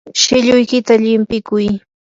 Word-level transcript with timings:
shilluykita 0.21 0.93
llimpikuy. 1.03 1.67